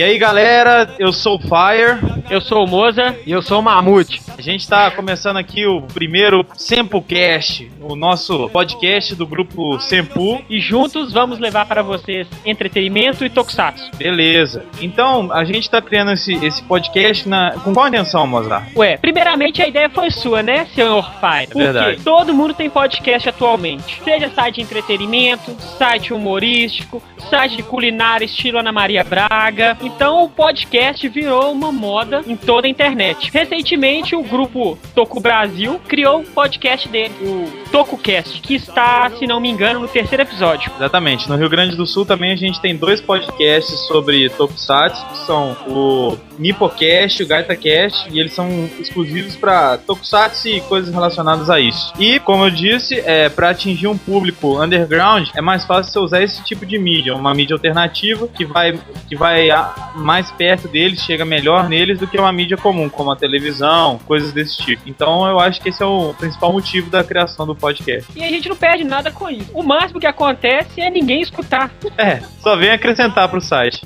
[0.00, 2.22] E aí galera, eu sou o Fire.
[2.30, 3.14] Eu sou o Moza.
[3.26, 4.22] E eu sou o Mamute.
[4.40, 10.42] A gente tá começando aqui o primeiro Sempocast, o nosso podcast do grupo Sempu.
[10.48, 13.90] E juntos vamos levar para vocês entretenimento e tokusatsu.
[13.98, 14.64] Beleza.
[14.80, 18.74] Então, a gente tá criando esse, esse podcast na, com qual intenção, Mozart?
[18.74, 21.50] Ué, primeiramente a ideia foi sua, né, senhor Fire?
[21.50, 21.86] É verdade.
[21.96, 24.00] Porque todo mundo tem podcast atualmente.
[24.02, 29.76] Seja site de entretenimento, site humorístico, site de culinária estilo Ana Maria Braga.
[29.82, 33.30] Então o podcast virou uma moda em toda a internet.
[33.30, 39.40] Recentemente o grupo Toku Brasil criou o podcast dele, o TokuCast, que está, se não
[39.40, 40.70] me engano, no terceiro episódio.
[40.76, 41.28] Exatamente.
[41.28, 45.56] No Rio Grande do Sul também a gente tem dois podcasts sobre Tokusatsu, que são
[45.66, 48.48] o Nipocast o GaitaCast, e eles são
[48.80, 51.92] exclusivos para Tokusatsu e coisas relacionadas a isso.
[51.98, 56.22] E, como eu disse, é, para atingir um público underground, é mais fácil você usar
[56.22, 61.02] esse tipo de mídia, uma mídia alternativa que vai, que vai a- mais perto deles,
[61.02, 64.82] chega melhor neles do que uma mídia comum, como a televisão, coisas desse tipo.
[64.86, 68.06] Então eu acho que esse é o principal motivo da criação do podcast.
[68.16, 69.50] E a gente não perde nada com isso.
[69.52, 71.70] O máximo que acontece é ninguém escutar.
[71.98, 73.82] É, só vem acrescentar pro site.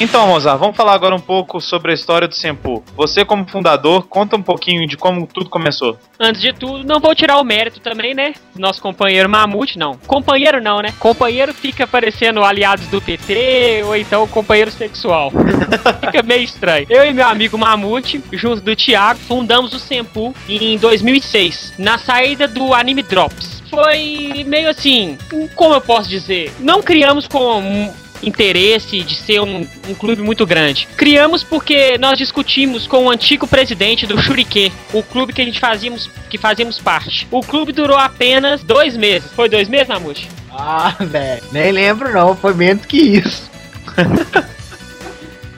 [0.00, 2.84] Então, Mozart, vamos falar agora um pouco sobre a história do Sempu.
[2.96, 5.98] Você, como fundador, conta um pouquinho de como tudo começou.
[6.20, 8.32] Antes de tudo, não vou tirar o mérito também, né?
[8.56, 9.96] Nosso companheiro Mamute, não.
[10.06, 10.94] Companheiro não, né?
[11.00, 15.32] Companheiro fica parecendo aliados do PT ou então companheiro sexual.
[16.00, 16.86] fica meio estranho.
[16.88, 22.46] Eu e meu amigo Mamute, junto do Thiago, fundamos o Sempu em 2006, na saída
[22.46, 23.58] do Anime Drops.
[23.68, 25.18] Foi meio assim,
[25.56, 26.52] como eu posso dizer?
[26.60, 30.88] Não criamos com interesse de ser um, um clube muito grande.
[30.96, 35.60] Criamos porque nós discutimos com o antigo presidente do Shuriken, o clube que a gente
[35.60, 37.26] fazíamos, que fazíamos parte.
[37.30, 39.30] O clube durou apenas dois meses.
[39.32, 40.28] Foi dois meses, Mamute?
[40.50, 41.42] Ah, velho.
[41.52, 43.48] Nem lembro não, foi menos que isso.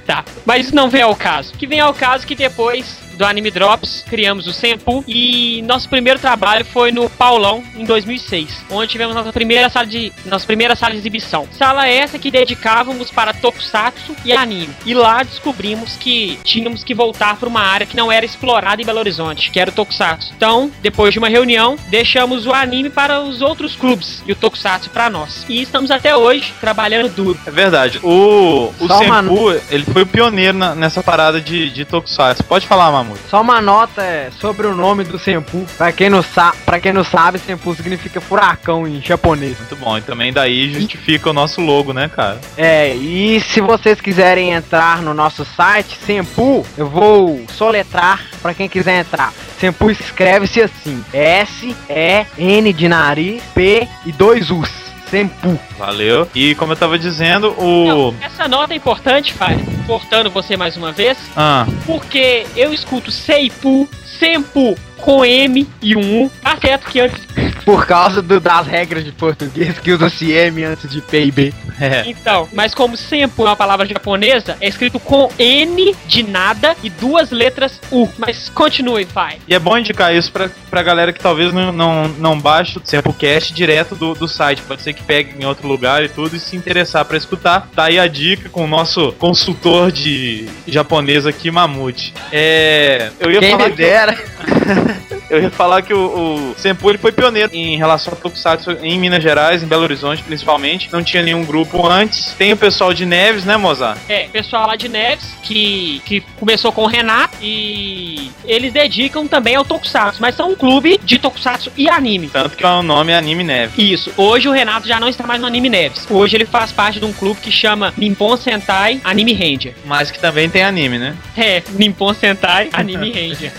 [0.07, 1.55] Tá, mas isso não vem ao caso.
[1.55, 5.61] O que vem ao caso é que depois do Anime Drops, criamos o Sempu e
[5.69, 10.47] nosso primeiro trabalho foi no Paulão em 2006, onde tivemos nossa primeira sala de nossa
[10.47, 11.47] primeira sala de exibição.
[11.53, 14.71] Sala essa que dedicávamos para Tokusatsu e anime.
[14.87, 18.87] E lá descobrimos que tínhamos que voltar para uma área que não era explorada em
[18.87, 20.33] Belo Horizonte, que era o Tokusatsu.
[20.35, 24.89] Então, depois de uma reunião, deixamos o anime para os outros clubes e o Tokusatsu
[24.89, 25.45] para nós.
[25.47, 27.39] E estamos até hoje trabalhando duro.
[27.45, 28.01] É verdade.
[28.03, 29.23] O, o Só uma
[29.69, 32.45] ele foi o pioneiro na- nessa parada de, de Tokusatsu.
[32.45, 32.91] Pode falar,
[33.29, 35.67] Só uma nota é, sobre o nome do Senpu.
[35.77, 39.59] Pra quem não, sa pra quem não sabe, Senpu significa furacão em japonês.
[39.59, 39.97] Muito bom.
[39.99, 42.41] E também daí justifica o nosso logo, né, cara?
[42.57, 48.69] É, e se vocês quiserem entrar no nosso site, Senpu, eu vou soletrar pra quem
[48.69, 49.33] quiser entrar.
[49.59, 54.71] Senpu escreve-se assim: S-E-N de nariz, P e dois U's.
[55.11, 55.59] Sempu.
[55.77, 56.29] Valeu.
[56.37, 58.13] E como eu tava dizendo, o.
[58.13, 63.11] Não, essa nota é importante, Fire, cortando você mais uma vez, Ah, porque eu escuto
[63.11, 63.89] Seipu,
[64.21, 66.31] Sempu com M e um U.
[66.43, 67.21] Tá certo que antes.
[67.65, 71.55] Por causa do- das regras de português que usa-se M antes de P e B.
[71.81, 72.03] é.
[72.07, 76.91] Então, mas como Sempu é uma palavra japonesa, é escrito com N de nada e
[76.91, 78.09] duas letras U.
[78.19, 79.41] Mas continue, Fire.
[79.49, 82.83] E é bom indicar isso pra, pra galera que talvez não, não, não baixe o
[82.85, 84.61] Sempocast direto do, do site.
[84.63, 87.69] Pode ser que pegue em outro lugar e tudo e se interessar pra escutar.
[87.75, 92.13] Tá aí a dica com o nosso consultor de japonês aqui, Mamute.
[92.33, 93.11] É.
[93.19, 93.75] Eu ia Quem falar me
[94.11, 95.11] dera.
[95.31, 98.99] Eu ia falar que o, o Senpu ele foi pioneiro em relação ao Tokusatsu em
[98.99, 100.89] Minas Gerais, em Belo Horizonte principalmente.
[100.93, 102.35] Não tinha nenhum grupo antes.
[102.37, 103.97] Tem o pessoal de Neves, né, Mozart?
[104.09, 109.55] É, pessoal lá de Neves, que, que começou com o Renato, e eles dedicam também
[109.55, 112.29] ao Tokusatsu, mas são um clube de Tokusatsu e anime.
[112.29, 113.75] Tanto que o nome é Anime Neves.
[113.79, 116.07] Isso, hoje o Renato já não está mais no Anime Neves.
[116.11, 119.75] Hoje ele faz parte de um clube que chama Nippon Sentai Anime Ranger.
[119.85, 121.17] Mas que também tem anime, né?
[121.37, 123.53] É, Nippon Sentai Anime Ranger.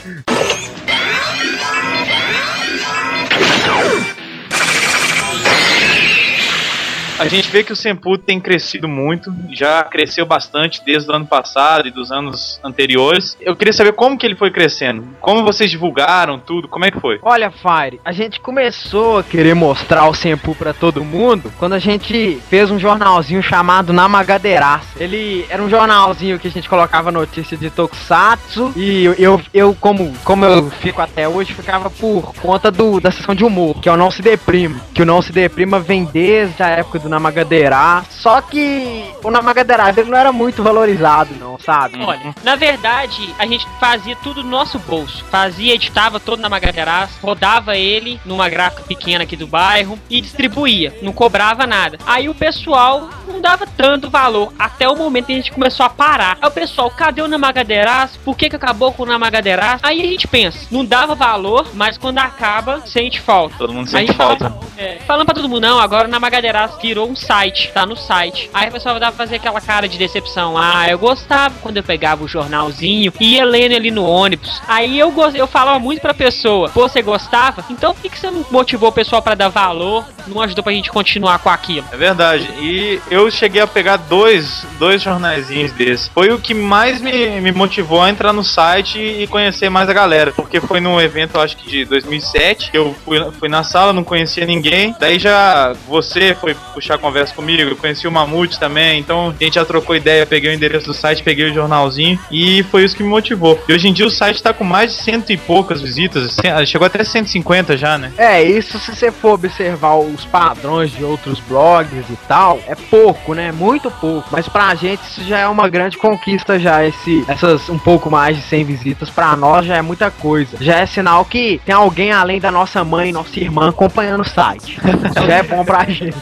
[7.22, 11.28] A gente vê que o Senpu tem crescido muito, já cresceu bastante desde o ano
[11.28, 13.38] passado e dos anos anteriores.
[13.40, 17.00] Eu queria saber como que ele foi crescendo, como vocês divulgaram tudo, como é que
[17.00, 17.20] foi?
[17.22, 21.80] Olha, Fire, a gente começou a querer mostrar o Senpu pra todo mundo quando a
[21.80, 24.88] gente fez um jornalzinho chamado Namagadeiraça.
[24.98, 29.78] Ele era um jornalzinho que a gente colocava notícia de Tokusatsu e eu, eu, eu,
[29.80, 33.88] como, como eu fico até hoje, ficava por conta do, da sessão de humor, que
[33.88, 34.82] é o Não Se Deprima.
[34.92, 38.04] Que o Não Se Deprima vem desde a época do Namagadera.
[38.10, 42.02] Só que o Namagadera ele não era muito valorizado, não, sabe?
[42.04, 45.24] Olha, na verdade, a gente fazia tudo no nosso bolso.
[45.30, 50.98] Fazia, editava todo na Namagadera, rodava ele numa gráfica pequena aqui do bairro e distribuía.
[51.02, 51.98] Não cobrava nada.
[52.06, 54.54] Aí o pessoal não dava tanto valor.
[54.60, 56.38] Até o momento que a gente começou a parar.
[56.42, 58.18] Aí o pessoal, cadê o Namagadeiras?
[58.18, 59.80] Por que, que acabou com o Namagadeiras?
[59.84, 63.56] Aí a gente pensa, não dava valor, mas quando acaba, sente falta.
[63.58, 64.50] Todo mundo sente falta.
[64.50, 67.96] fala- é, falando pra todo mundo, não, agora o Namagadeiras virou um site, tá no
[67.96, 68.50] site.
[68.54, 70.58] Aí o pessoal dava fazer aquela cara de decepção.
[70.58, 74.62] Ah, eu gostava quando eu pegava o jornalzinho e ia lendo ali no ônibus.
[74.68, 77.64] Aí eu, eu falava muito pra pessoa, "Pô, você gostava?
[77.70, 80.06] Então por que, que você não motivou o pessoal pra dar valor?
[80.28, 81.86] Não ajudou pra gente continuar com aquilo?
[81.92, 82.50] É verdade.
[82.60, 86.08] E eu cheguei a pegar dois, dois jornaizinhos desses.
[86.10, 89.94] Foi o que mais me, me motivou a entrar no site e conhecer mais a
[89.94, 90.32] galera.
[90.32, 94.04] Porque foi num evento, acho que de 2007, que eu fui, fui na sala, não
[94.04, 94.96] conhecia ninguém.
[95.00, 99.00] Daí já você foi puxar conversa comigo, eu conheci o Mamute também.
[99.00, 102.20] Então a gente já trocou ideia, peguei o endereço do site, peguei o jornalzinho.
[102.32, 103.60] E foi isso que me motivou.
[103.68, 106.34] E hoje em dia o site tá com mais de cento e poucas visitas.
[106.34, 108.12] cem- Chegou até 150 já, né?
[108.18, 113.34] É, isso se você for observar os padrões de outros blogs e tal, é pouco,
[113.34, 113.52] né?
[113.52, 114.28] Muito pouco.
[114.32, 118.38] Mas pra gente isso já é uma grande conquista já, esse, essas um pouco mais
[118.38, 120.58] de 100 visitas pra nós já é muita coisa.
[120.60, 124.80] Já é sinal que tem alguém além da nossa mãe, nossa irmã acompanhando o site.
[125.28, 126.16] já é bom pra gente.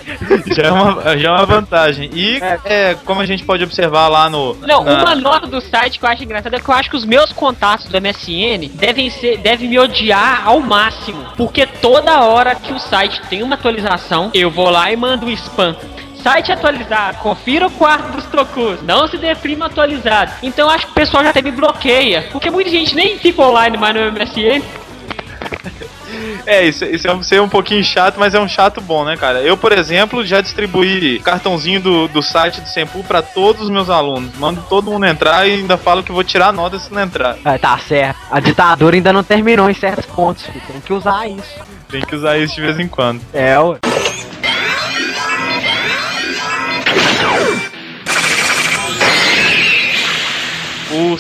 [0.56, 2.10] Já é uma, já é uma vantagem.
[2.14, 4.56] E é, como a gente pode observar lá no.
[4.56, 6.96] Não, na- uma nota do site que eu acho engraçada é que eu acho que
[6.98, 11.24] os meus contatos do MSN devem ser, devem me odiar ao máximo.
[11.38, 15.30] Porque toda hora que o site tem uma atualização, eu vou lá e mando um
[15.30, 15.76] spam.
[16.22, 20.32] Site atualizado, confira o quarto dos trocus, não se deprima atualizado.
[20.44, 22.28] Então eu acho que o pessoal já até me bloqueia.
[22.32, 24.62] Porque muita gente nem fica online mais no MSN.
[26.46, 29.16] É, isso, isso é um, ser um pouquinho chato, mas é um chato bom, né,
[29.18, 29.42] cara?
[29.42, 33.90] Eu, por exemplo, já distribuí cartãozinho do, do site do Sempu pra todos os meus
[33.90, 34.36] alunos.
[34.38, 37.38] Mando todo mundo entrar e ainda falo que vou tirar nota se não entrar.
[37.46, 38.18] É, tá certo.
[38.32, 40.62] A ditadura ainda não terminou em certos pontos, filho.
[40.68, 41.60] tem que usar isso.
[41.90, 43.22] Tem que usar isso de vez em quando.
[43.34, 43.80] É, ué.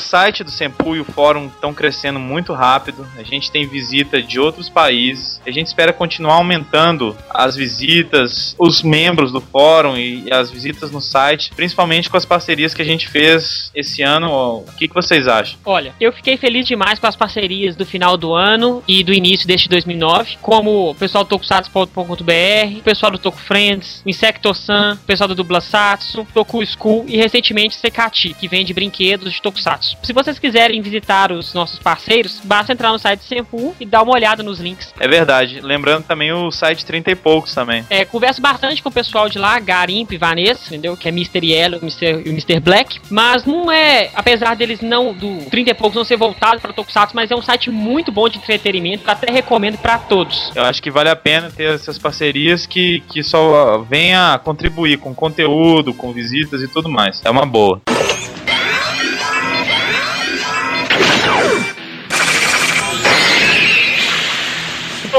[0.10, 3.08] Site do Sempu e o fórum estão crescendo muito rápido.
[3.16, 5.40] A gente tem visita de outros países.
[5.46, 11.00] A gente espera continuar aumentando as visitas, os membros do fórum e as visitas no
[11.00, 14.30] site, principalmente com as parcerias que a gente fez esse ano.
[14.68, 15.60] O que, que vocês acham?
[15.64, 19.48] Olha, eu fiquei feliz demais com as parcerias do final do ano e do início
[19.48, 25.28] deste 2009, como o pessoal do tokusatsu.com.br, o pessoal do Toku Friends, Insecto-san, o pessoal
[25.28, 29.99] do Dublasatsu, Toku School e recentemente Sekati, que vende brinquedos de Tokusatsu.
[30.02, 34.14] Se vocês quiserem visitar os nossos parceiros, basta entrar no site Senpu e dar uma
[34.14, 34.94] olhada nos links.
[35.00, 35.60] É verdade.
[35.62, 37.86] Lembrando também o site 30 e poucos também.
[37.90, 40.96] É, converso bastante com o pessoal de lá, Garimp e Vanessa, entendeu?
[40.96, 41.46] Que é Mr.
[41.46, 42.60] Yellow e e o Mr.
[42.60, 43.00] Black.
[43.10, 47.16] Mas não é, apesar deles não, do 30 e poucos não ser voltado para Tokusatsu,
[47.16, 50.52] mas é um site muito bom de entretenimento, que até recomendo para todos.
[50.56, 55.14] Eu acho que vale a pena ter essas parcerias que, que só venha contribuir com
[55.14, 57.22] conteúdo, com visitas e tudo mais.
[57.24, 57.82] É uma boa.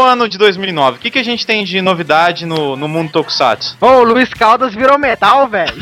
[0.00, 3.12] No ano de 2009, o que, que a gente tem de novidade no, no mundo
[3.12, 3.76] Tokusatsu?
[3.78, 5.74] Ô, o Luiz Caldas virou metal, velho.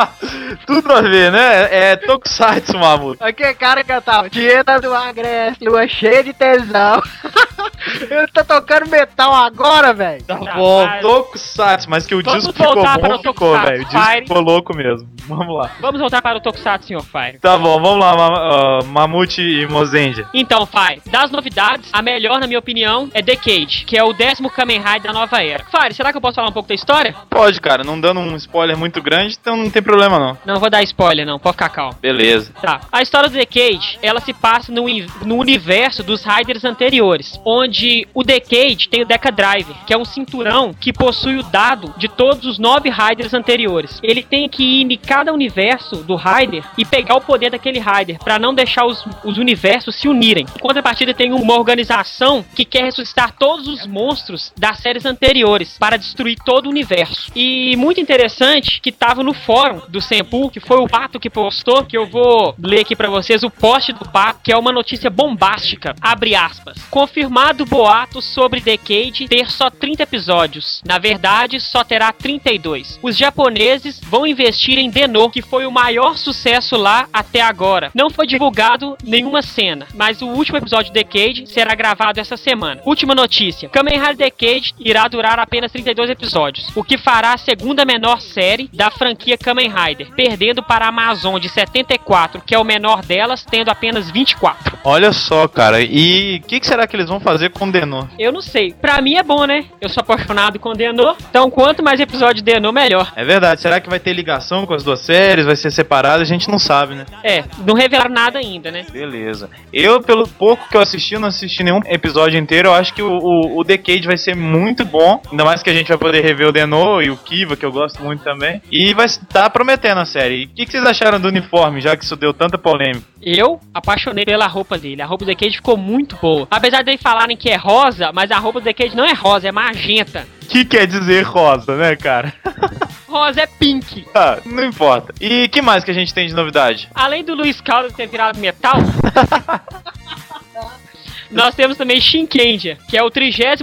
[0.66, 1.68] Tudo a ver, né?
[1.70, 3.22] É Tokusatsu, Mamuto.
[3.22, 7.02] Aquele cara cantava Dieta do Agreste, lua cheia de tesão.
[8.10, 10.22] Ele tá tocando metal agora, velho.
[10.24, 13.66] Tá bom, Tokusatsu, mas que o Vamos disco ficou voltar para bom, o ficou, Tokusatsu
[13.66, 13.82] velho.
[13.82, 14.22] O disco Fire.
[14.22, 15.08] ficou louco mesmo.
[15.26, 15.70] Vamos lá.
[15.80, 17.02] Vamos voltar para o Tokusatsu, Sr.
[17.02, 17.38] Fire.
[17.38, 20.26] Tá bom, vamos lá, Ma- ah, Mamute e Mozendia.
[20.32, 23.20] Então, Fire, das novidades, a melhor, na minha opinião, é
[23.66, 25.64] Que é o décimo Kamen Rider da nova era.
[25.64, 27.14] Fire, será que eu posso falar um pouco da história?
[27.30, 30.38] Pode, cara, não dando um spoiler muito grande, então não tem problema não.
[30.44, 31.96] Não vou dar spoiler, não, pode ficar calmo.
[32.00, 32.52] Beleza.
[32.60, 32.80] Tá.
[32.92, 34.84] A história do Decade, ela se passa no,
[35.24, 40.04] no universo dos Riders anteriores, onde o Decade tem o Deca Driver, que é um
[40.04, 43.98] cinturão que possui o dado de todos os nove Riders anteriores.
[44.02, 48.18] Ele tem que ir em cada universo do Rider e pegar o poder daquele Rider,
[48.18, 50.46] pra não deixar os, os universos se unirem.
[50.56, 55.96] Em contrapartida, tem uma organização que quer ressuscitar todos os monstros das séries anteriores para
[55.96, 57.30] destruir todo o universo.
[57.34, 61.84] E muito interessante que tava no fórum do Senpu, que foi o Pato que postou,
[61.84, 65.08] que eu vou ler aqui pra vocês o post do Pato, que é uma notícia
[65.08, 65.94] bombástica.
[66.00, 66.78] Abre aspas.
[66.90, 70.82] Confirmado boato sobre Decade ter só 30 episódios.
[70.84, 72.98] Na verdade, só terá 32.
[73.02, 77.90] Os japoneses vão investir em Denô, que foi o maior sucesso lá até agora.
[77.94, 82.80] Não foi divulgado nenhuma cena, mas o último episódio de Decade será gravado essa semana.
[82.84, 83.27] Última notícia:
[83.70, 88.68] Kamen Rider Decade irá durar apenas 32 episódios, o que fará a segunda menor série
[88.72, 93.44] da franquia Kamen Rider, perdendo para a Amazon de 74, que é o menor delas,
[93.44, 94.78] tendo apenas 24.
[94.84, 98.06] Olha só, cara, e o que, que, será que eles vão fazer com Denô?
[98.18, 98.72] Eu não sei.
[98.72, 99.64] Pra mim é bom, né?
[99.80, 103.12] Eu sou apaixonado com Denô, então quanto mais episódio de Denô, melhor.
[103.14, 103.60] É verdade.
[103.60, 105.44] Será que vai ter ligação com as duas séries?
[105.44, 106.22] Vai ser separado?
[106.22, 107.06] A gente não sabe, né?
[107.22, 108.86] É, não revelaram nada ainda, né?
[108.90, 109.50] Beleza.
[109.72, 113.17] Eu, pelo pouco que eu assisti, não assisti nenhum episódio inteiro, eu acho que o,
[113.18, 115.20] o, o Decade vai ser muito bom.
[115.30, 117.72] Ainda mais que a gente vai poder rever o Denô e o Kiva, que eu
[117.72, 118.60] gosto muito também.
[118.70, 120.44] E vai estar tá prometendo a série.
[120.44, 123.06] O que, que vocês acharam do uniforme, já que isso deu tanta polêmica?
[123.20, 125.02] Eu apaixonei pela roupa dele.
[125.02, 126.46] A roupa do Decade ficou muito boa.
[126.50, 129.52] Apesar de falarem que é rosa, mas a roupa do Decade não é rosa, é
[129.52, 130.26] magenta.
[130.48, 132.32] Que quer dizer rosa, né, cara?
[133.06, 134.06] rosa é pink.
[134.14, 135.12] Ah, não importa.
[135.20, 136.88] E que mais que a gente tem de novidade?
[136.94, 138.76] Além do Luiz Caldas ter virado metal.
[141.30, 143.60] Nós temos também Shinkenja, que é o 33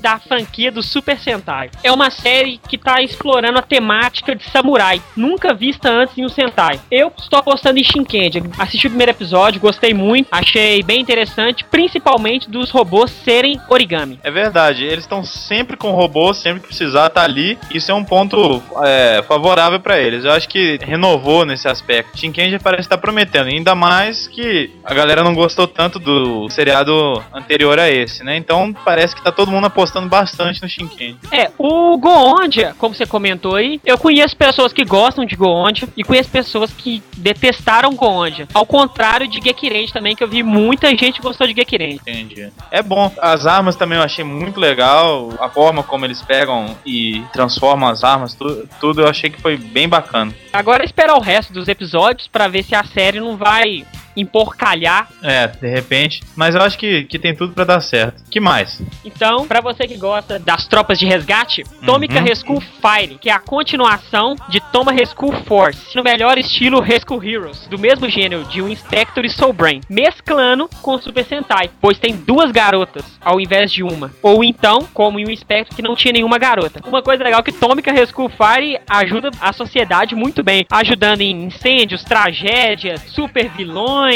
[0.00, 1.70] da franquia do Super Sentai.
[1.82, 6.28] É uma série que está explorando a temática de samurai, nunca vista antes em um
[6.28, 6.80] Sentai.
[6.90, 8.42] Eu estou apostando em Shinkenja.
[8.58, 14.18] Assisti o primeiro episódio, gostei muito, achei bem interessante, principalmente dos robôs serem origami.
[14.22, 17.58] É verdade, eles estão sempre com robôs, sempre que precisar tá ali.
[17.72, 20.24] Isso é um ponto é, favorável para eles.
[20.24, 22.18] Eu acho que renovou nesse aspecto.
[22.18, 26.87] Shinkenja parece estar tá prometendo, ainda mais que a galera não gostou tanto do seriado
[27.32, 28.36] anterior a esse, né?
[28.36, 31.16] Então parece que tá todo mundo apostando bastante no Shinken.
[31.30, 36.04] É, o Goondia, como você comentou aí, eu conheço pessoas que gostam de Goondia e
[36.04, 38.46] conheço pessoas que detestaram Goondia.
[38.52, 42.00] Ao contrário de Gekirenji também, que eu vi muita gente gostou de Gekirenji.
[42.00, 42.52] Entendi.
[42.70, 43.12] É bom.
[43.20, 45.30] As armas também eu achei muito legal.
[45.40, 49.56] A forma como eles pegam e transformam as armas, tudo, tudo eu achei que foi
[49.56, 50.32] bem bacana.
[50.52, 53.84] Agora esperar o resto dos episódios para ver se a série não vai
[54.20, 55.08] emporcalhar.
[55.22, 56.22] É, de repente.
[56.36, 58.22] Mas eu acho que, que tem tudo para dar certo.
[58.30, 58.82] que mais?
[59.04, 62.24] Então, para você que gosta das tropas de resgate, uhum.
[62.24, 67.66] Rescue Fire, que é a continuação de Toma Rescue Force, no melhor estilo Rescue Heroes,
[67.68, 72.16] do mesmo gênero de um Inspector e Soul Brain, mesclando com Super Sentai, pois tem
[72.16, 74.10] duas garotas ao invés de uma.
[74.22, 76.80] Ou então, como em um Inspector que não tinha nenhuma garota.
[76.86, 81.44] Uma coisa legal é que Tômica Rescue Fire ajuda a sociedade muito bem, ajudando em
[81.44, 84.07] incêndios, tragédias, super vilões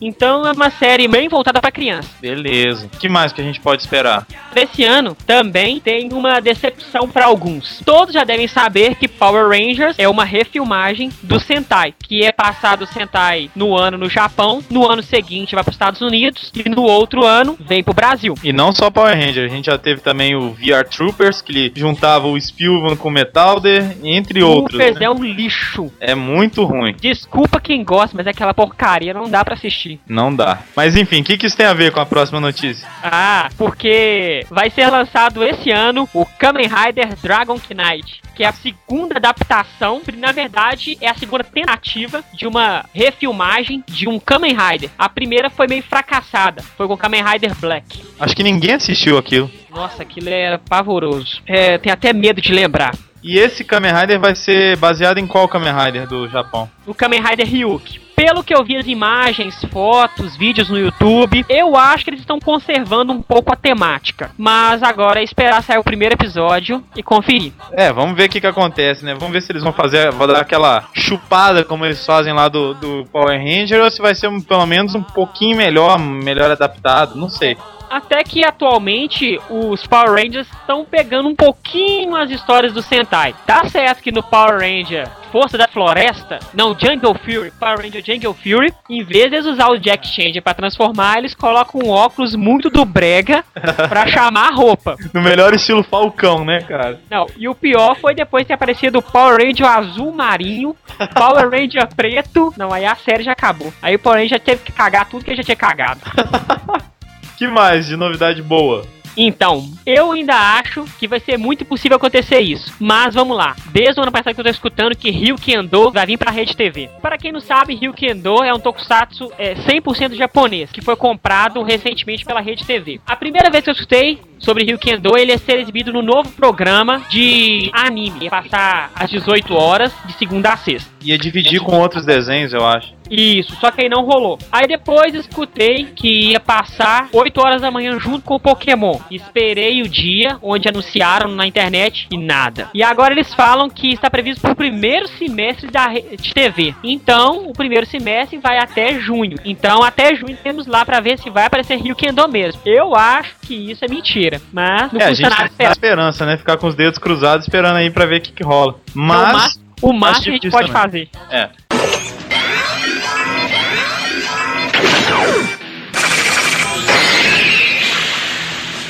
[0.00, 2.08] então é uma série bem voltada para criança.
[2.20, 2.86] Beleza.
[2.92, 4.26] O que mais que a gente pode esperar?
[4.54, 7.80] Esse ano também tem uma decepção para alguns.
[7.84, 12.82] Todos já devem saber que Power Rangers é uma refilmagem do Sentai, que é passado
[12.82, 16.68] o Sentai no ano no Japão, no ano seguinte vai para os Estados Unidos e
[16.68, 18.34] no outro ano vem para o Brasil.
[18.42, 22.26] E não só Power Rangers, a gente já teve também o VR Troopers, que juntava
[22.26, 24.78] o Spielman com o Metalder, entre Troopers outros.
[24.78, 25.06] Troopers né?
[25.06, 25.92] é um lixo.
[26.00, 26.94] É muito ruim.
[27.00, 29.98] Desculpa quem gosta, mas é aquela porcaria não dá dá para assistir.
[30.06, 30.60] Não dá.
[30.76, 32.86] Mas enfim, o que, que isso tem a ver com a próxima notícia?
[33.02, 38.52] Ah, porque vai ser lançado esse ano o Kamen Rider Dragon Knight, que é a
[38.52, 44.90] segunda adaptação, na verdade é a segunda tentativa de uma refilmagem de um Kamen Rider.
[44.98, 48.02] A primeira foi meio fracassada, foi com Kamen Rider Black.
[48.18, 49.50] Acho que ninguém assistiu aquilo.
[49.70, 51.40] Nossa, aquilo era pavoroso.
[51.46, 52.94] É, tem até medo de lembrar.
[53.22, 56.68] E esse Kamen Rider vai ser baseado em qual Kamen Rider do Japão?
[56.86, 58.00] O Kamen Rider Ryuk.
[58.16, 62.38] Pelo que eu vi as imagens, fotos, vídeos no YouTube, eu acho que eles estão
[62.38, 64.30] conservando um pouco a temática.
[64.36, 67.52] Mas agora é esperar sair o primeiro episódio e conferir.
[67.72, 69.14] É, vamos ver o que, que acontece, né?
[69.14, 72.74] Vamos ver se eles vão fazer, vão dar aquela chupada como eles fazem lá do,
[72.74, 77.16] do Power Ranger ou se vai ser um, pelo menos um pouquinho melhor, melhor adaptado,
[77.16, 77.56] não sei.
[77.90, 83.34] Até que atualmente os Power Rangers estão pegando um pouquinho as histórias do Sentai.
[83.44, 88.34] Tá certo que no Power Ranger Força da Floresta, não, Jungle Fury, Power Ranger Jungle
[88.34, 92.34] Fury, em vez de eles usar o Jack Changer pra transformar, eles colocam um óculos
[92.34, 93.44] muito do brega
[93.88, 94.96] pra chamar a roupa.
[95.14, 97.00] No melhor estilo Falcão, né, cara?
[97.08, 100.74] Não, e o pior foi depois ter aparecido o Power Ranger azul marinho,
[101.14, 102.52] Power Ranger preto.
[102.56, 103.72] Não, aí a série já acabou.
[103.80, 106.00] Aí o Power Ranger teve que cagar tudo que ele já tinha cagado.
[107.40, 108.84] que mais de novidade boa?
[109.16, 112.74] Então, eu ainda acho que vai ser muito possível acontecer isso.
[112.78, 113.56] Mas vamos lá.
[113.72, 116.54] Desde o ano passado que eu tô escutando que Rio Kendo vai vir pra Rede
[116.54, 116.90] TV.
[117.00, 121.62] Para quem não sabe, Rio Kendo é um tokusatsu é, 100% japonês, que foi comprado
[121.62, 123.00] recentemente pela Rede TV.
[123.06, 126.30] A primeira vez que eu escutei sobre Rio Kendo, ele ia ser exibido no novo
[126.32, 128.24] programa de anime.
[128.24, 130.90] Ia passar às 18 horas, de segunda a sexta.
[131.02, 132.99] Ia dividir com outros desenhos, eu acho.
[133.10, 134.38] Isso, só que aí não rolou.
[134.52, 138.98] Aí depois escutei que ia passar 8 horas da manhã junto com o Pokémon.
[139.10, 142.70] Esperei o dia onde anunciaram na internet e nada.
[142.72, 146.74] E agora eles falam que está previsto para o primeiro semestre da de TV.
[146.84, 149.36] Então, o primeiro semestre vai até junho.
[149.44, 152.60] Então, até junho temos lá para ver se vai aparecer Rio Kendo mesmo.
[152.64, 155.72] Eu acho que isso é mentira, mas não é, a gente tá esperar.
[155.72, 156.36] esperança, né?
[156.36, 158.76] Ficar com os dedos cruzados esperando aí para ver o que, que rola.
[158.94, 160.82] Mas o máximo que a gente pode também.
[160.82, 161.08] fazer.
[161.30, 161.50] É.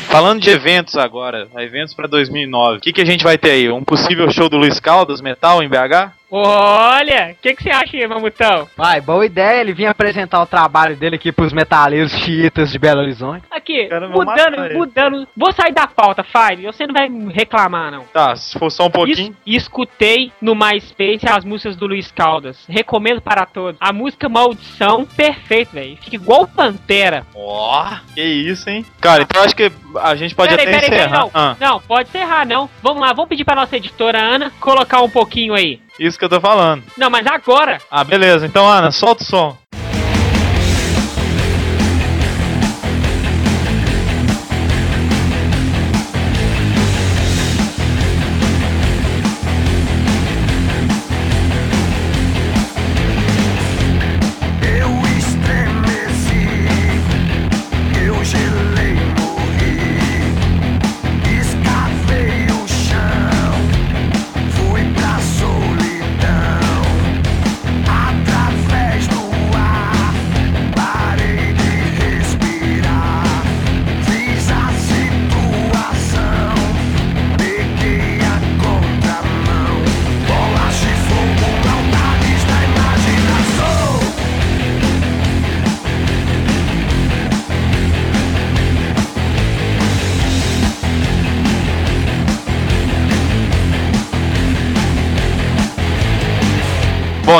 [0.08, 3.70] Falando de eventos agora, eventos para 2009, o que, que a gente vai ter aí?
[3.70, 6.19] Um possível show do Luiz Caldas Metal em BH?
[6.30, 8.68] Olha, o que, que você acha aí, Mamutão?
[8.76, 9.60] Vai, boa ideia.
[9.60, 13.44] Ele vinha apresentar o trabalho dele aqui pros metaleiros chiitas de Belo Horizonte.
[13.50, 15.28] Aqui, mudando, mudando.
[15.36, 16.66] Vou sair da pauta, Fire.
[16.66, 18.04] Você não vai reclamar, não.
[18.04, 19.34] Tá, se for só um pouquinho.
[19.46, 22.64] Es escutei no MySpace as músicas do Luiz Caldas.
[22.68, 23.76] Recomendo para todos.
[23.80, 25.96] A música Maldição, perfeito, velho.
[25.96, 27.26] Fica igual Pantera.
[27.34, 28.84] Ó, oh, que isso, hein?
[29.00, 29.70] Cara, então acho que
[30.00, 31.26] a gente pode peraí, até peraí, encerrar.
[31.26, 31.40] Peraí, não.
[31.50, 31.56] Ah.
[31.60, 32.70] não, pode encerrar, não.
[32.82, 35.80] Vamos lá, vamos pedir pra nossa editora Ana colocar um pouquinho aí.
[36.00, 36.82] Isso que eu tô falando.
[36.96, 37.78] Não, mas agora.
[37.90, 38.46] Ah, beleza.
[38.46, 39.58] Então, Ana, solta o som.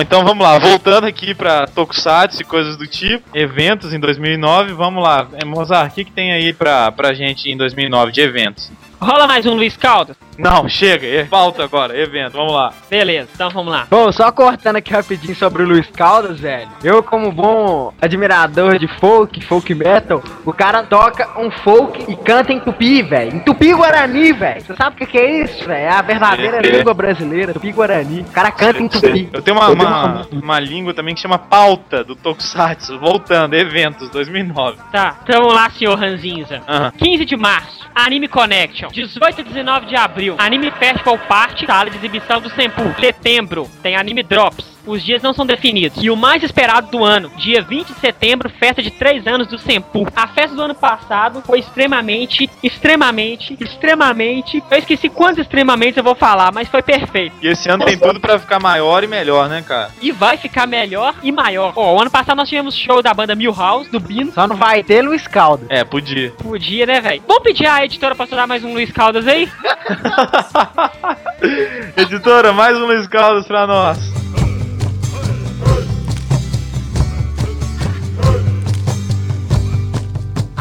[0.01, 0.59] Então vamos lá.
[0.59, 5.29] Voltando aqui pra Tokusatsu e coisas do tipo, eventos em 2009, vamos lá.
[5.35, 8.71] É, Mozart, o que, que tem aí pra, pra gente em 2009 de eventos?
[9.01, 10.17] Rola mais um Luiz Caldas?
[10.41, 12.73] Não, chega, falta agora, evento, vamos lá.
[12.89, 13.87] Beleza, então vamos lá.
[13.91, 16.69] Bom, só cortando aqui rapidinho sobre o Luiz Caldas, velho.
[16.83, 22.53] Eu, como bom admirador de folk, folk metal, o cara toca um folk e canta
[22.53, 23.37] em tupi, velho.
[23.37, 24.63] Em tupi-guarani, velho.
[24.63, 25.81] Você sabe o que, que, é isso, velho?
[25.81, 28.21] É a verdadeira é, língua brasileira, tupi-guarani.
[28.23, 29.29] O cara canta em tupi.
[29.33, 32.99] Eu tenho uma, uma, uma, língua também que chama pauta do Tokusatsu.
[32.99, 34.79] Voltando, eventos, 2009.
[34.93, 36.63] Tá, então vamos lá, senhor Ranzinza.
[36.69, 36.91] Uhum.
[36.99, 38.89] 15 de março, Anime Connection.
[38.89, 42.95] 18 e 19 de abril, Anime Festival Party, sala de exibição do Senpu.
[43.01, 44.80] Setembro, tem Anime Drops.
[44.87, 46.03] Os dias não são definidos.
[46.03, 49.59] E o mais esperado do ano, dia 20 de setembro, festa de 3 anos do
[49.59, 50.07] Senpu.
[50.15, 54.63] A festa do ano passado foi extremamente, extremamente, extremamente.
[54.71, 57.37] Eu esqueci quantos extremamente eu vou falar, mas foi perfeito.
[57.43, 59.91] E esse ano tem tudo para ficar maior e melhor, né, cara?
[60.01, 61.73] E vai ficar melhor e maior.
[61.77, 64.33] Ó, o ano passado nós tivemos show da banda Milhouse, do Bino.
[64.33, 65.67] Só não vai ter Luiz Caldas.
[65.69, 66.33] É, podia.
[66.33, 67.23] Podia, né, velho?
[67.27, 69.49] Vamos pedir a editora pra estudar mais um Luiz Caldas aí?
[71.97, 74.20] editora, mais um Luiz Caldas pra nós.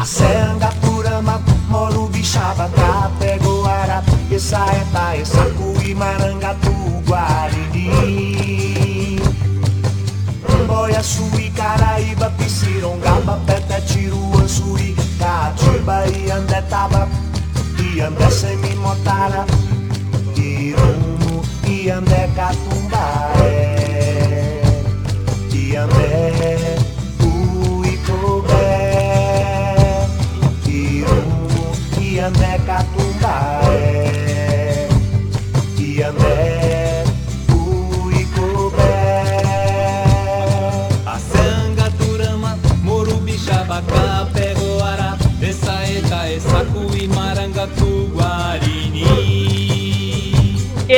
[0.00, 6.72] Asengaturama, Morubixaba, Tapegoara, Essaeta, Essacuí, Marangatu,
[7.06, 7.90] Guarini.
[10.66, 17.06] Boiaçuí, Caraíba, Piscirongaba, Pete, Tiruã, Suri, Catiba, Iandetaba,
[17.94, 19.44] Iandé, Semimotara,
[20.34, 23.39] Irumo, Iandé, Catumbaé,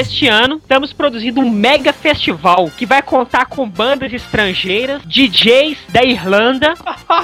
[0.03, 6.03] este ano estamos produzindo um mega festival que vai contar com bandas estrangeiras, DJs da
[6.03, 6.75] Irlanda.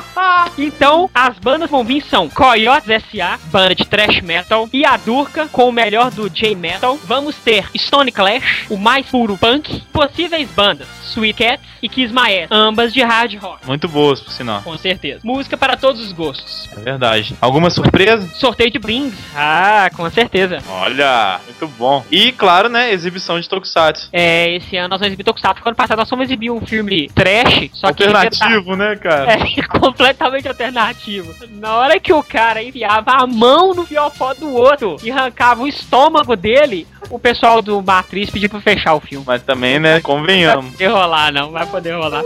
[0.56, 5.48] então, as bandas vão vir são Coyotes S.A., banda de thrash metal, e a Durka
[5.48, 6.96] com o melhor do J-metal.
[7.04, 12.42] Vamos ter Stone Clash, o mais puro punk, possíveis bandas Sweet Cats e Kiss My
[12.42, 13.66] Ass, ambas de hard rock.
[13.66, 14.62] Muito boas, por sinal.
[14.62, 15.20] Com certeza.
[15.24, 16.68] Música para todos os gostos.
[16.76, 17.34] É verdade.
[17.40, 18.28] Alguma surpresa?
[18.34, 19.18] Sorteio de brindes.
[19.34, 20.58] Ah, com certeza.
[20.68, 22.04] Olha, muito bom.
[22.10, 22.77] E claro, né?
[22.78, 24.08] Né, exibição de Tokusatsu.
[24.12, 25.62] É, esse ano nós vamos exibir Tokusatsu.
[25.64, 28.04] Ano passado nós fomos exibir um filme trash, só que...
[28.04, 29.28] Alternativo, né, cara?
[29.58, 31.34] É, completamente alternativo.
[31.50, 35.68] Na hora que o cara enfiava a mão no fiofó do outro e arrancava o
[35.68, 39.24] estômago dele, o pessoal do Matriz pediu pra fechar o filme.
[39.26, 40.72] Mas também, né, Não vai convenhamos.
[40.72, 41.50] poder rolar, não.
[41.50, 42.22] Vai poder rolar.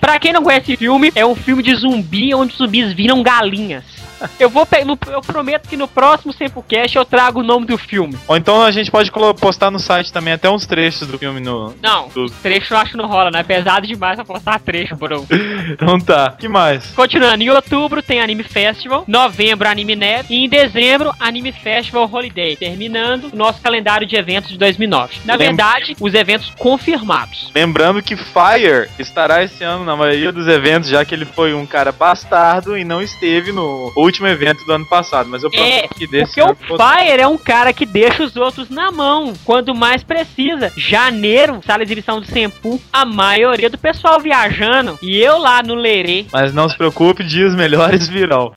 [0.00, 3.22] Pra quem não conhece esse filme, é um filme de zumbi onde os zumbis viram
[3.22, 3.84] galinhas.
[4.38, 4.66] Eu vou
[5.10, 8.16] eu prometo que no próximo Sempocast eu trago o nome do filme.
[8.26, 9.10] Ou então a gente pode
[9.40, 11.74] postar no site também até uns trechos do filme no.
[11.82, 13.40] Não, do- trecho eu acho que não rola, né?
[13.40, 15.26] É pesado demais pra postar trecho, bro.
[15.74, 16.34] Então tá.
[16.38, 16.86] que mais?
[16.94, 22.56] Continuando, em outubro tem Anime Festival, novembro Anime Net e em dezembro Anime Festival Holiday,
[22.56, 25.20] terminando o nosso calendário de eventos de 2009.
[25.24, 27.50] Na Lem- verdade, os eventos confirmados.
[27.54, 31.64] Lembrando que Fire estará esse ano na maioria dos eventos, já que ele foi um
[31.66, 35.28] cara bastardo e não esteve no último evento do ano passado.
[35.28, 38.68] Mas eu É, que desse Porque o Fire é um cara que deixa os outros
[38.68, 40.72] na mão quando mais precisa.
[40.76, 45.74] Janeiro, sala de exibição do Sempu, a maioria do pessoal viajando e eu lá no
[45.74, 46.26] Lerê.
[46.32, 48.52] Mas não se preocupe, dias melhores virão.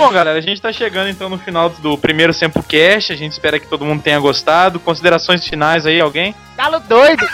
[0.00, 3.12] Bom, galera, a gente tá chegando então no final do primeiro Sempocast.
[3.12, 4.80] A gente espera que todo mundo tenha gostado.
[4.80, 6.34] Considerações finais aí, alguém?
[6.56, 7.26] Galo doido!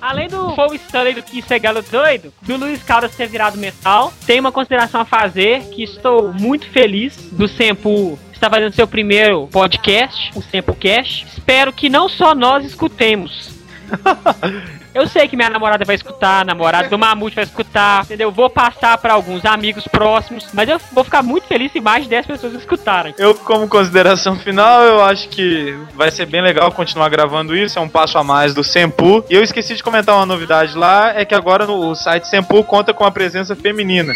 [0.00, 4.12] Além do Paul Stanley do que ser galo doido, do Luiz Caldas ter virado metal,
[4.26, 9.48] tem uma consideração a fazer que estou muito feliz do Sempu estar fazendo seu primeiro
[9.48, 11.26] podcast, o Sempocast.
[11.26, 13.50] Espero que não só nós escutemos.
[14.94, 18.30] Eu sei que minha namorada vai escutar, namorada do Mamute vai escutar, entendeu?
[18.30, 22.10] Vou passar para alguns amigos próximos, mas eu vou ficar muito feliz se mais de
[22.10, 23.14] 10 pessoas escutarem.
[23.18, 27.78] Eu, como consideração final, eu acho que vai ser bem legal continuar gravando isso.
[27.78, 29.24] É um passo a mais do Sempu.
[29.28, 32.62] E eu esqueci de comentar uma novidade lá: é que agora no o site Sempu
[32.64, 34.12] conta com a presença feminina.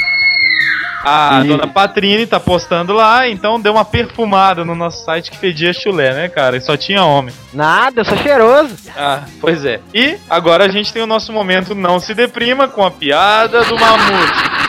[1.05, 1.49] A Ih.
[1.49, 6.13] dona Patrine tá postando lá, então deu uma perfumada no nosso site que fedia chulé,
[6.15, 6.57] né, cara?
[6.57, 7.35] E só tinha homem.
[7.53, 8.75] Nada, eu sou cheiroso.
[8.97, 9.81] Ah, pois é.
[9.93, 13.75] E agora a gente tem o nosso momento Não Se Deprima com a piada do
[13.79, 14.62] Mamute.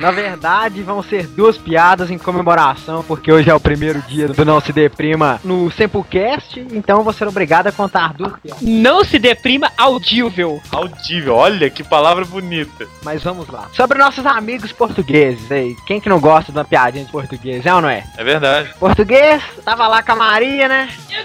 [0.00, 4.44] Na verdade, vão ser duas piadas em comemoração, porque hoje é o primeiro dia do
[4.44, 8.62] Não Se Deprima no Semplecast, então vou ser obrigado a contar duas piadas.
[8.62, 10.60] Não se deprima audível.
[10.70, 12.86] Audível, olha que palavra bonita.
[13.02, 13.68] Mas vamos lá.
[13.72, 15.74] Sobre nossos amigos portugueses aí.
[15.86, 18.04] Quem que não gosta de uma piadinha de português, é ou não é?
[18.16, 18.70] É verdade.
[18.78, 20.88] Português, tava lá com a Maria, né?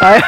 [0.00, 0.22] Aí,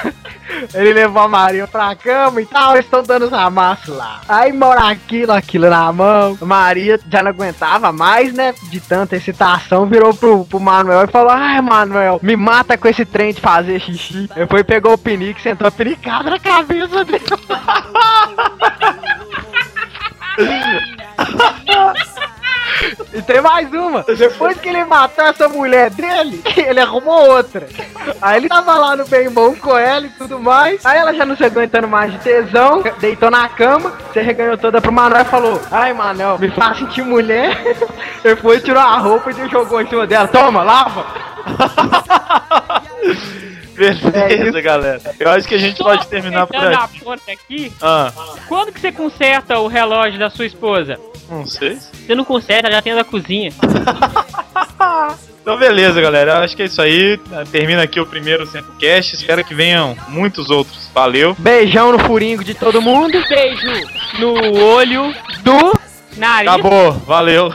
[0.74, 4.20] ele levou a Maria pra cama e tal, eles estão dando os amassos lá.
[4.28, 6.36] Aí mora aquilo, aquilo na mão.
[6.40, 8.54] Maria já não aguentava mais, né?
[8.70, 13.04] De tanta excitação, virou pro, pro Manuel e falou: Ai, Manuel, me mata com esse
[13.04, 14.28] trem de fazer xixi.
[14.34, 17.24] Depois pegou o pinique sentou a pinicada na cabeça dele.
[23.12, 24.02] E tem mais uma.
[24.04, 27.66] Depois que ele matou essa mulher dele, ele arrumou outra.
[28.22, 30.84] Aí ele tava lá no bem bom com ela e tudo mais.
[30.86, 34.80] Aí ela já não se aguentando mais de tesão, deitou na cama, se reganhou toda
[34.80, 37.60] pro Manuel e falou: Ai, Manuel, me faz sentir mulher.
[38.24, 40.28] Ele foi, tirou a roupa e jogou em cima dela.
[40.28, 41.06] Toma, lava.
[43.76, 44.62] É Beleza, isso.
[44.62, 45.00] galera.
[45.18, 47.02] Eu acho que a gente Só pode terminar por aqui.
[47.32, 47.72] aqui.
[47.80, 48.12] Ah,
[48.46, 50.98] Quando que você conserta o relógio da sua esposa?
[51.30, 51.76] Não sei.
[51.76, 53.52] Você não conserta, ela já tem na cozinha.
[55.42, 56.32] Então, beleza, galera.
[56.32, 57.18] Eu acho que é isso aí.
[57.50, 59.14] Termina aqui o primeiro Centrocast.
[59.16, 60.90] Espero que venham muitos outros.
[60.94, 61.34] Valeu.
[61.38, 63.12] Beijão no furingo de todo mundo.
[63.26, 63.66] Beijo
[64.18, 64.34] no
[64.74, 65.72] olho do
[66.18, 66.52] nariz.
[66.52, 66.92] Acabou.
[66.92, 67.54] Valeu.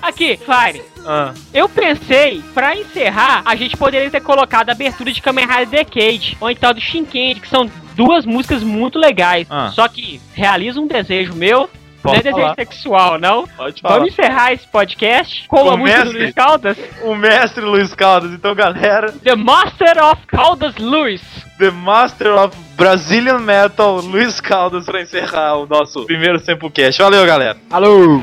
[0.00, 0.82] Aqui, Fire.
[1.04, 5.84] Ah, Eu pensei, pra encerrar, a gente poderia ter colocado a abertura de Kamen Rider
[5.84, 9.46] Decade, ou então do Shinkendi, que são duas músicas muito legais.
[9.50, 9.70] Ah.
[9.74, 11.68] Só que realiza um desejo meu,
[12.04, 12.54] não é desejo falar.
[12.54, 13.46] sexual, não.
[13.48, 13.94] pode falar.
[13.94, 16.18] Vamos encerrar esse podcast com a o música do mestre.
[16.22, 18.32] Luiz Caldas, O mestre Luiz Caldas.
[18.32, 21.22] Então, galera, The Master of Caldas Luiz.
[21.58, 27.00] The Master of Brazilian Metal, Luiz Caldas, pra encerrar o nosso primeiro Sempocast.
[27.02, 27.56] Valeu, galera.
[27.70, 28.20] Alô.